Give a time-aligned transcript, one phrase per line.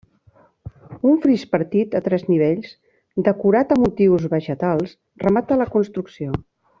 [1.09, 2.73] Un fris partit a tres nivells
[3.29, 4.97] decorat amb motius vegetals
[5.29, 6.39] remata la construcció.